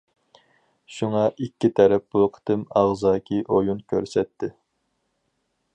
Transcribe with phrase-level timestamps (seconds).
[0.95, 4.51] شۇڭا ئىككى تەرەپ بۇ قېتىم ئاغزاكى ئويۇن كۆرسەتتى.